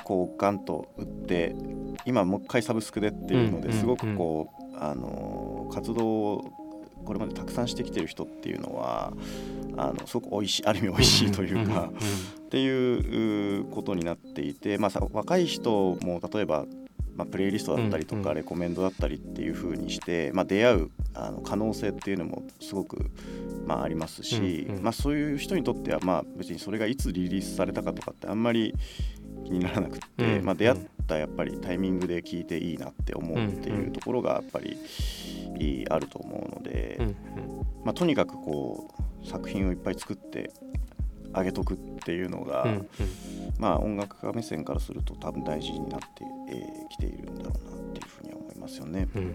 [0.04, 1.56] こうガンと売って
[2.06, 6.52] 今もう一回サブスクでっていうのですごくこう、あの活動を
[7.06, 9.14] これまでたくさんしてきてる人っていうのは
[9.78, 11.92] あのすごく美味しいある意味美味しいというか、
[12.46, 16.66] っていううことになっていて、まあ、さ若い人も例えば、
[17.16, 23.12] まあ、プレイリストだったりとかレコメンドだったりっていう風にして、まあ、出会うあの可能性っていうのもすごく、
[23.66, 28.74] まあ、ありますし、まあ、そういう人にとっては、まあ、別にそれがいつリリースされたかとかってあんまり
[29.46, 34.78] 気にならなくって、うんまあ、出会ったやっぱりタイミングで聞いていいなって思うっていうところがやっぱり
[35.90, 37.16] あると思うので。
[37.84, 38.90] まあ、とにかくこ
[39.24, 40.52] う作品をいっぱい作って
[41.34, 42.88] あげとくっていうのが、うんうん。
[43.60, 46.24] まあ音楽家目線からすると多分大事になって
[46.90, 49.08] き、ているんだろうなっていうふうには思いますよね。
[49.16, 49.34] うん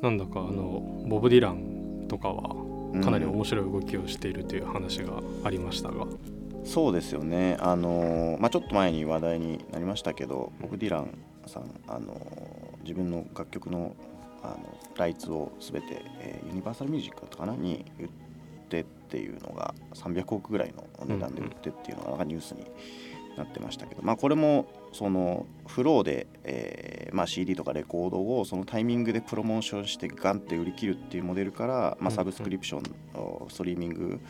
[0.00, 2.54] なんだかあのボブ・ディランとかは
[3.02, 6.06] かなり面白い動きをしているという話がありましたが、
[6.64, 13.96] そうですよね、あのーまあ、ちょっと前に話題になりましたけどボブ・ディランさん、あのー自分の楽曲の
[14.44, 17.56] あのライツを全て、えーユニバーサル・ミュージックだったかな？
[17.56, 18.08] に売っ
[18.68, 22.66] てっていうのが300億ぐらいの値段で売ってっていうのがなんかニュースに
[23.38, 32.82] なってましたけど、まあ、これもそのフローで、えーまあ、CD とかレコードをそのタイミングでプロモーションしてガンって売り切るっていうモデルから、まあ、サブスクリプション、
[33.48, 34.20] ストリーミング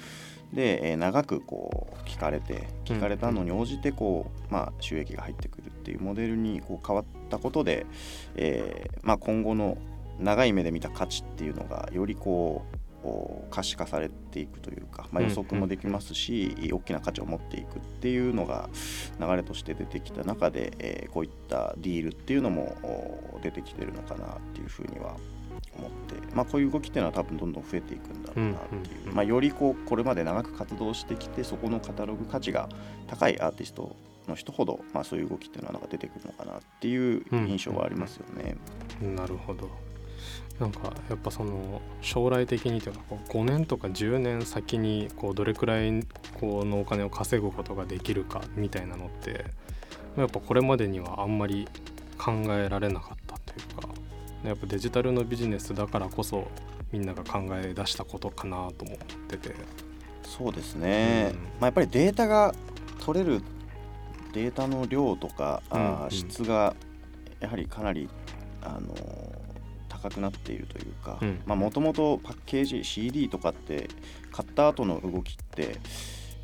[0.52, 7.86] で、えー長くこう聞かれて聞かれたのに応じてこう、まあ、収益が入ってくるっていうモデルにこう変わったことで、
[8.36, 9.78] えーまあ、今後の
[10.18, 12.77] 長い目で見た価値っていうのがよりこう
[13.08, 18.68] お可視化されていくというか、まあ、予測もできますし、大きな価値を持っていくっていうのが
[19.20, 22.76] 流れとして出てきた中で、えーこういったディールっていうのも
[23.34, 25.16] お出てきてるのかなっていうふうには
[25.76, 32.68] 思って、まあ、こういう動きっていうのは多分どんどん増えていくんだろうなっていう、うんうんまあ、よりこうこれまで長く活動してきてそこのカタログ価値が
[33.06, 33.96] 高いアーティスト
[34.28, 38.56] の人ほど、まあ、そういう動きっていうのはなんか出てくるのかなっていう印象はありますよね。
[39.00, 39.70] なるほど
[40.60, 46.04] なんかやっぱその将来的にというかこう5年とか10年先にこうどれくらい
[46.40, 49.44] こうのお金を稼ぐことができるかみたいなのって
[50.16, 51.68] やっぱこれまでにはあんまり
[52.18, 53.88] 考えられなかったというか
[54.44, 56.48] やっぱデジタルのビジネスだからこそ
[56.90, 59.54] みんなが考え出したことかなとも思ってて。
[60.24, 61.38] そうですね、うん。
[61.38, 62.54] まあ、やっぱりデータが
[63.04, 63.42] 取れる
[64.34, 66.76] データの量とか、うん質が
[67.40, 68.08] やはりかなり、
[68.62, 69.37] あのー
[70.02, 71.58] 高くなっているというかうん。
[71.58, 73.88] もともとパッケージ CD とかって
[74.32, 75.76] 買った後の動きって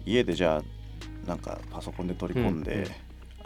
[0.07, 2.87] 家でじゃあなんかパソコンで取り込んで、うんうん。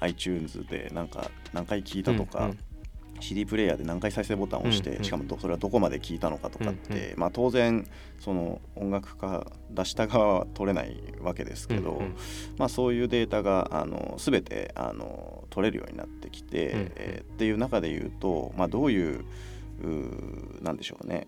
[0.00, 2.58] iTunes でなんか何回聞いたとか、うん
[3.20, 7.86] CD プレイヤーで何回再生ボタンを押して、しかもどそれはどこまで聞いたのかとかって、うんまあ、当然
[8.20, 12.00] その音楽家出した側は取れないわけですけど、
[12.58, 16.92] まあ、そういうデータがあの全てあの取れるようになってきて、うん。
[16.96, 19.24] えーっていう中で言うと、まあ、どういう
[19.82, 21.26] うーなんでしょうね。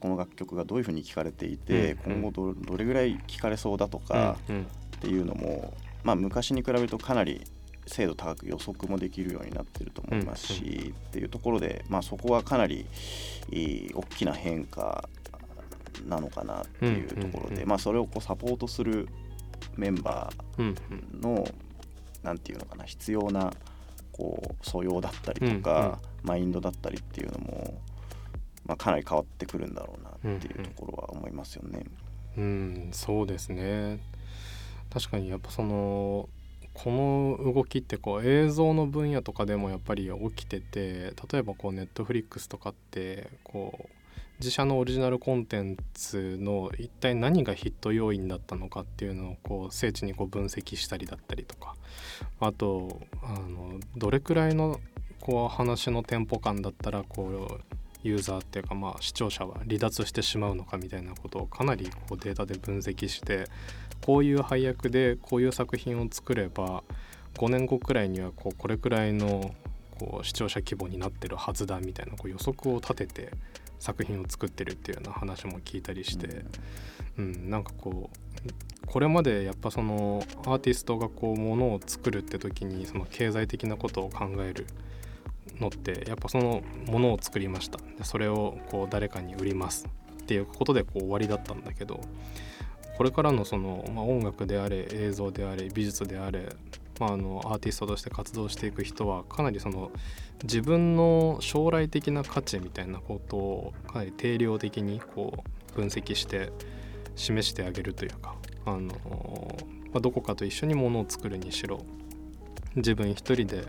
[0.00, 2.18] この楽曲がどういうふうに聴かれていて、うんうん。
[2.20, 4.62] 今後どどれぐらい聴かれそうだとかうんうん。
[4.62, 4.66] っ
[5.00, 7.42] ていうのも、まあ、昔に比べるとかなり
[7.86, 12.86] 精度高く予測もできるようになってると思いますし、っていうところで、まあ、そこはかなり
[13.50, 15.08] 大きな変化
[16.06, 17.68] なのかなっていうところで、うんうんうん。
[17.68, 19.08] まあ、それをこうサポートする
[19.76, 21.46] メンバうんーの
[22.22, 23.52] なんていうのかな必要な
[24.18, 27.80] こう素養だったりとか、マインドだったりっていうのも、
[28.66, 31.84] まあ、かなり変わってくるんだろうなっていうところは思いますよね。
[32.36, 33.98] うん、そうですね
[34.90, 36.28] 確かにやっぱその
[36.72, 43.97] この動きってこう映像の分野とかでもやっぱり起きてて例えばこうネットフリックスとかってこう
[44.40, 51.74] 自社のオリジナルコンテンツの一体何がヒット要因だったのかっていうのをこう精緻にこう分析したりだったりとか
[52.38, 54.80] あとあのどれくらいの
[55.20, 63.46] こう話のテンポ感だったらこうユーザーっていうかまあ視聴者は離脱してしまうのかみたいなことをかなりこうデータで分析して
[64.06, 66.84] こういう配役でこういう作品を作れば
[67.34, 69.52] 5年後くらいにはこうこれくらいの
[69.98, 73.30] こう視聴者規模になってるはずだみたいなこう予測を立てて
[73.78, 76.44] 作品を作ってるっていうような話も聞いたりして、
[77.18, 78.18] うん、なんかこう
[78.86, 84.66] これまでやっぱそのアーティストがこうものを作るって時にその経済的なことを考える
[85.60, 87.78] のってやっぱそのものを作りました。
[87.78, 89.86] でそれをこう誰かに売ります
[90.22, 92.00] っていうことでこう終わりだったんだけど
[92.98, 96.48] これからのその、まあ、音楽であれ映像であれ美術であれ、
[97.00, 99.90] まあ、あのアーティストとして活動していく人はかなりその
[100.42, 106.52] 自分の将来的な価値みたいなことをかなり定量的にこう分析して
[107.16, 108.34] 示してあげるというか
[108.64, 108.94] あの、
[109.92, 111.80] まあ、どこかと一緒にものを作るにしろ
[112.76, 113.64] 自分一人で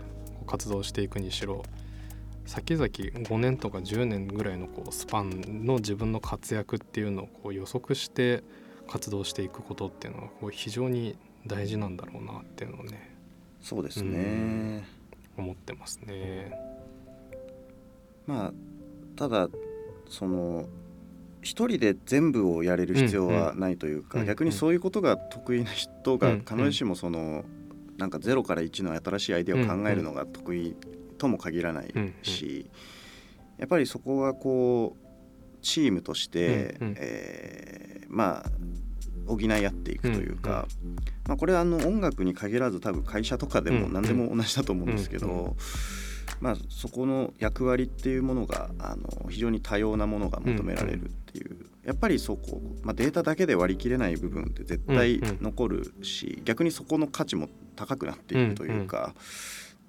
[0.46, 1.62] 活動していくにしろ
[2.46, 8.42] 先々5年とか10年ぐらいのこうスパンの自分の活躍っていうのをこう予測して
[8.88, 11.16] 活動していくことっていうのはこう非常に
[11.46, 13.09] 大事なんだろうなっていうのをね
[13.60, 14.84] そうですうね、
[15.36, 16.52] 思ってますね。
[18.26, 18.52] まあ
[19.16, 19.48] ただ
[20.08, 20.66] その
[21.42, 26.40] 一人で全部をやれる必要はないというか、うんうん逆にそういうことが得意な人がうんうん。
[26.44, 27.44] 必ずしもその
[27.96, 30.74] なんか0から1の新しいアイデアを考えるのが得意
[31.18, 31.92] とも限らない
[32.22, 32.70] し、
[33.58, 36.94] やっぱりそこはこうチームとして、うんうん。
[36.98, 38.50] えーまあ
[39.26, 40.66] 補い合っていくというか、
[41.26, 43.92] まあ、これはあの音楽に限らず多分会社とかでもうん。
[43.92, 45.56] 何でも同じだと思うんですけど、うんうん
[46.40, 55.38] まあ、そこの役割っていうものがあの非常に多様なものが求められるっていう、やっぱりそこ、まあ、データだけで割り切れない部分って絶対うんうん。
[55.42, 59.14] 残るし、逆にそこの価値も高くなっていくというか。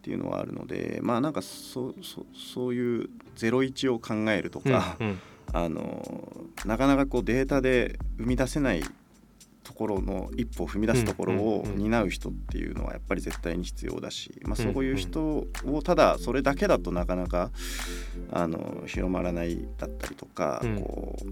[0.01, 5.19] っていうのはあるのでまあなんかそそそういう01を考えるとか、うんうん。
[5.53, 8.83] あのなかなかこうデータで生み出せない
[9.63, 15.21] ところの一歩を踏み出すところを担う人っていうのはやっぱり絶対に必要だし、まあ、そういう人
[15.65, 17.51] をただそれだけだとなかなか
[18.31, 20.81] あの広まらないだったりとか、うん。
[20.81, 21.25] こう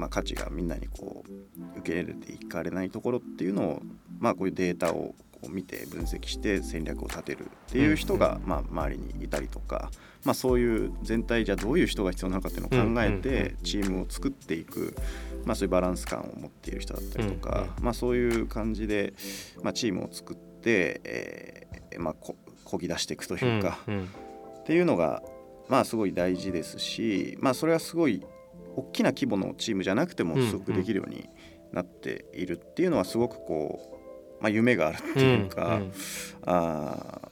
[0.00, 3.82] まあ、価値がみんなにこう受け入れていかれないところっていうのを、
[4.18, 9.90] まあ、こういうデータをこう見て分析して戦略を立てるっていう人が、まあ、周りにいたりとか、
[10.24, 14.94] まあ、そういう全体じゃどういう人が必要なのかっていうのを考えてチームを作っていく、
[15.44, 19.14] まあ、そういうバランス感を持っている人だったりとか、うんまあ、そういう感じで、
[19.62, 23.78] まあ、チームを作って、えーまあ、ここぎ出していくというか、
[24.60, 25.22] っていうのが
[25.68, 28.22] まあすごい大事ですし、まあ、それはすごい
[28.76, 31.28] 大きな規模のチームじゃなくてもうんすごくできるように
[31.72, 33.98] なっているっていうのはすごくこ
[34.40, 35.92] う、まあ、夢があるっていうか、うん。
[36.42, 37.29] あー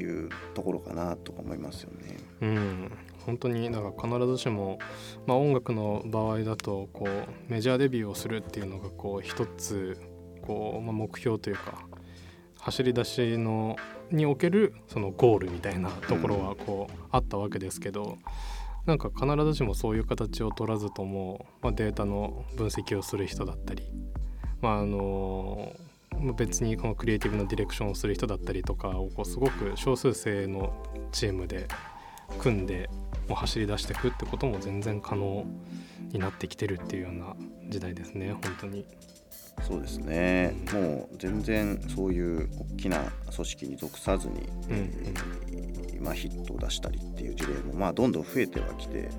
[0.00, 2.16] いうところかなと思いますよね。
[2.40, 2.92] うん、
[3.26, 4.78] 本当にだから必ずしも、
[5.26, 10.00] まあ、音楽の場合だとこうメジャーデビューをするっていうのがこう一つ
[10.42, 11.86] こう、まあ、目標というか
[12.58, 13.76] 走り出しの
[14.10, 18.18] におけるそのゴールみたいなところはこうあったわけですけど、
[18.86, 23.84] なんか必ずしもそういう形を取らずとも、まあ、データの分析をする人だったり、
[24.60, 25.89] まああのまあ
[26.36, 30.72] 別にこのクリエイティブのディレクションをする人だったりとかをこうすごく少数精の
[31.12, 31.66] チームで
[32.38, 32.90] 組んで
[33.28, 35.46] もう走り出していくってことも全然可能
[36.12, 37.36] になってきてるっていうような
[37.68, 38.86] 時代ですね本当に。
[39.62, 43.04] そうですね、もう全然そういう大きな
[43.34, 49.10] 組織に属さずに、うんまあ、ヒットを出したりっていう事例も、まあ、どんどん増えてはきて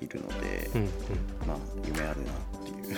[0.00, 0.88] いるので、うんうん
[1.46, 2.92] まあ夢あるなってい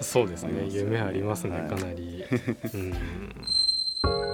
[0.00, 2.24] うそうですねね夢ありますねはいかなり、
[2.74, 2.94] うん、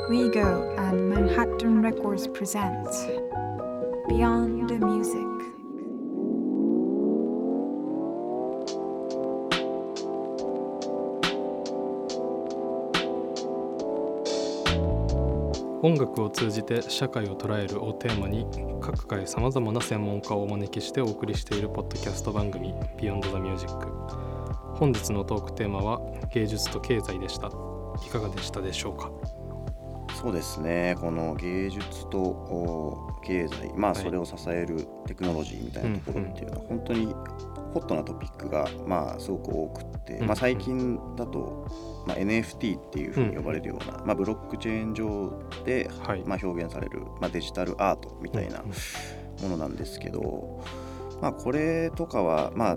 [0.08, 3.06] Rigo and Manhattan Records presents
[4.08, 5.35] Beyond the Music.
[15.86, 18.44] 音楽を通じて社会を捉えるをテーマに
[18.80, 23.72] 各界さまざまな専門家をお招きしてお送りしているポッドキャスト番組「Beyond the Music」
[24.74, 26.00] 本日のトークテーマは
[26.34, 27.46] 芸術と経済でした。
[27.46, 29.12] いかがでしたでしょうか？
[30.20, 30.96] そうですね。
[31.00, 33.72] この芸術とお経済。
[33.76, 34.02] まあはい。
[34.02, 37.14] それを支えるテクノロジーみたいなところっていうのは本当に
[37.76, 40.26] ホットなトピックがまあすごく多くって、うん。
[40.26, 41.68] まあ、最近だと、
[42.06, 45.30] まあ、NFT っていうふうに呼ばれるような、まあ、ブロックチェーン上
[45.66, 46.22] で、はい。
[46.24, 48.62] まあ、表現される、まあ、デジタルアートみたいな
[49.42, 50.64] ものなんですけど、
[51.20, 52.76] まあ、これとかはまあ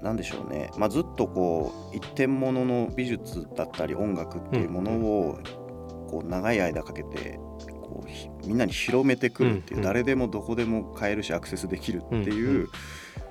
[0.00, 5.38] なんでしょうね、まあ、ずっとこう一点物の美術だったり音楽っていうものを
[6.08, 7.40] こう長い間かけて
[7.82, 12.68] こうひみんなに広めてくるっていう、誰でもどこでも買えるしアクセスできるっていう,、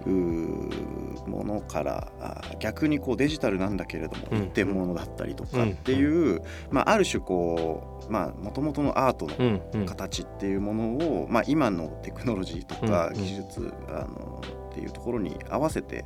[0.07, 4.43] ものからあ逆にこうデジタルなんだけれどもうん。
[4.43, 6.41] 一点物だったりとかっていう、
[6.71, 13.13] まあ、ある種こうもともとのアートの形っていうものを、まあ、今のテクノロジーとかうん。
[13.15, 14.41] 技術、あの
[14.71, 16.05] っていうところに合わせて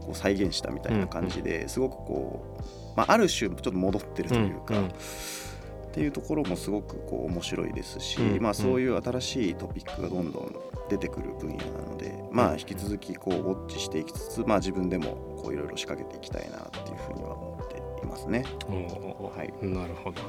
[0.00, 4.74] こう再現したみたいな感じですごくこう、まあ、ある種ちょっと戻ってるというか。
[4.80, 8.42] っていうところもすごくこう面白いですし、うん。
[8.42, 10.56] まあ、そういう新しいトピックがどんどん
[10.92, 18.44] 出てくる分野なので、まあ、引き続きこうウォッチしていきつつ、まあ、自分でもこういろいろ仕掛けていきたいなっていうふうには思っていますね。
[18.68, 19.66] はい。
[19.66, 20.20] なるほど。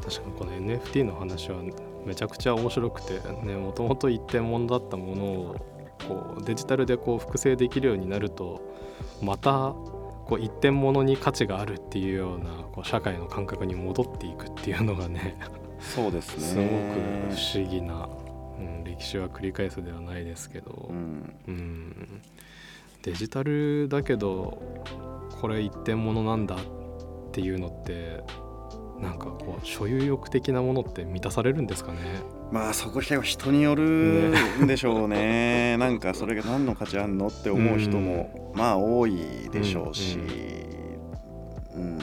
[0.00, 1.58] 確かにこの NFT の話は
[2.06, 5.56] めちゃくちゃ面白くてねもともと一点物だったものを
[6.06, 8.62] こうデジタルでこう複製できるようになると
[9.20, 9.74] また
[10.24, 15.36] こう一点物に価値があるっていうようなこう社会の感覚に戻っていくっていうのがね
[15.80, 16.44] そうですね。
[16.44, 16.68] すごく
[17.34, 18.08] 不思議な、
[18.60, 21.34] うん、歴史は繰り返すではないですけど、うん。
[21.48, 22.22] うん。
[23.02, 24.62] デジタルだけど
[25.40, 26.58] これ一点物なんだっ
[27.32, 28.22] ていうのって
[29.00, 31.98] なんかこう所有欲的なものって満たされるんですかね？
[32.52, 35.76] まあそこは人によるんでしょうね。
[35.80, 40.18] なんかそれが何の価値あんのって思う人もまあ多いでしょうし、
[41.74, 41.98] うん。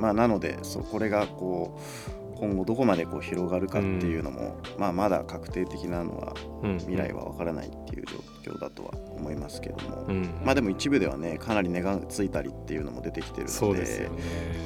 [0.00, 6.78] まあなのでそうこれがこう今後どこまでこう広がるかっていうのも、まあまだ確定的なのはうん。
[6.78, 8.04] 未来は分からないっていう
[8.44, 10.40] 状況だとは思いますけども、うん。
[10.42, 14.10] まあでも一部ではねかなり値がついたりっていうのも出てきてるのでね。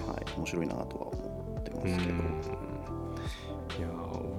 [0.06, 1.88] はい、面白いなとは思ってまうん。
[1.88, 2.18] いやすけど、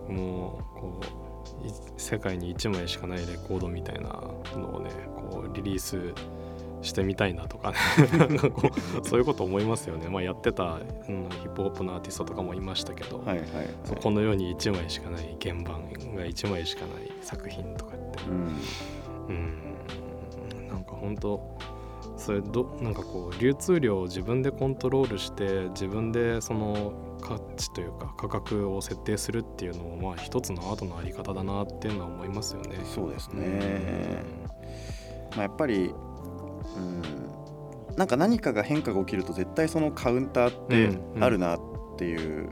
[0.08, 4.10] 僕もこうい世界に1枚しかないレコードみたいな
[4.56, 6.14] のをねこうリリース
[6.82, 7.78] してみたいなとかね。
[8.18, 13.46] なんかこうそういうこと思いますよね、まあ、やってた、うん、ヒップホップのアーティストとかもいましたけど、はいはい、はい、
[14.02, 15.66] この世に1枚しかない原版
[16.16, 18.24] が1枚しかない作品とかって。
[18.30, 19.36] うん。
[19.36, 20.68] うん。
[20.70, 21.56] なんか本当
[22.18, 32.78] それどなんかこう流通量を自分でコントロールして自分でその価値というか価格を設定するっていうのもまあ一つのアートのあり方だなっていうのは思いますよね。
[32.84, 34.24] そうですね、
[35.32, 35.94] まあ、やっぱり、
[36.78, 41.60] うん、なんか何かが変化が起きると絶対そのカウンターってあるなっ
[41.98, 42.50] ていう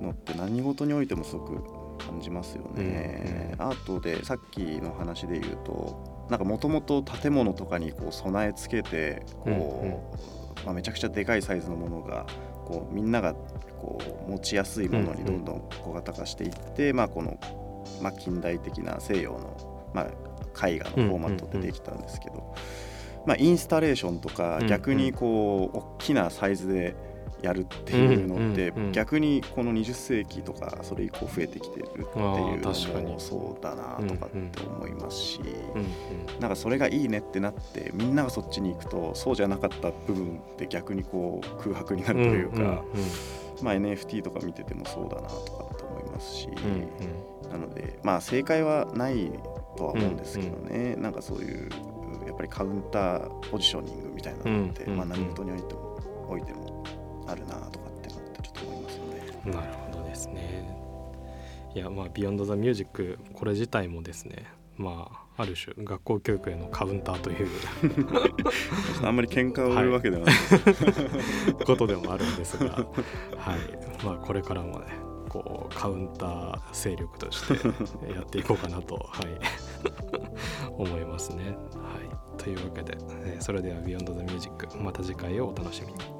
[0.00, 3.54] のって何事においてもすごく感じますよね。
[3.58, 10.12] アートでさっきの話で言うとなんかもともと建物とかにこう備え付けてこ
[10.62, 12.26] う、まあ、めちゃくちゃでかいサイズのものが
[12.64, 17.38] こうみんながこう持ちやすいものにどんどん小型化していって、まあ、この、
[18.02, 22.54] まあ、近代的な西洋の、まあ、絵画のフォーマットってできたんですけど、
[23.26, 26.94] まあ、インスタレーションとかうん逆にこう大きなサイズで
[27.44, 32.52] やるっていうのって逆にこの20世紀とかそれ以降増えてきてるっていうのも
[33.00, 33.20] に。
[33.20, 35.40] そうだなとかって思いますし。
[36.40, 42.82] なんかそれがいいねってなってみんながそっちに行くとそうじゃなかった部分って逆にこう空白になるというか、
[43.62, 49.30] まあ、NFT とか見ててもそうだなとかって思いますし、うんなのでまあ正解はない
[49.76, 51.93] とは思うんですけどね、なんかそういうや
[52.34, 56.84] っぱりカウンターポジショニングみたいなのって、うんうんまあ、何事においてもおいても
[57.26, 59.40] あるなとかって思ってちょっと思いますよね。
[59.46, 60.76] うんなるほどですね。
[61.74, 67.48] いやまあ「Beyond the Mu sic これ自体もですねまあある種学校教育へのカウンターという
[69.02, 72.84] あんまり喧嘩を売るわけではない、はい、ことでもあるんですが、はい
[74.04, 74.86] まあ、これからもね
[75.28, 79.26] こうカウンター勢力としてやっていこうかなと、はい、
[80.70, 81.44] 思いますね。
[81.44, 86.14] はい、というわけで、えそれでは「Beyond the Music」また次回をお楽しみに。